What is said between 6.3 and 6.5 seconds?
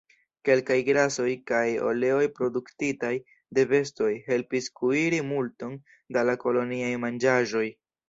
la